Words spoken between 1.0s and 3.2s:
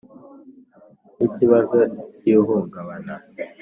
n ikibazo cy ihungabana